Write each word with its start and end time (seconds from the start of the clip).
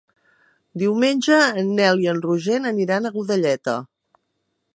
Diumenge 0.83 1.37
en 1.63 1.69
Nel 1.81 2.03
i 2.07 2.09
en 2.15 2.23
Roger 2.27 2.59
aniran 2.73 3.07
a 3.11 3.17
Godelleta. 3.19 3.79